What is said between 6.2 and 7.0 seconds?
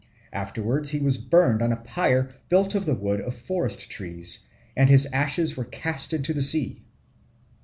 the sea.